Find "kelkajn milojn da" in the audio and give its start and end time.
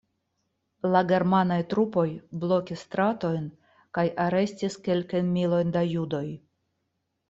4.91-5.89